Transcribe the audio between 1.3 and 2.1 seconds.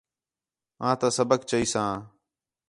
چائیساں